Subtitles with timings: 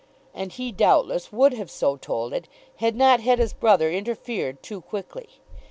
[0.33, 5.29] And he doubtless would have so told it, had not Hetta's brother interfered too quickly.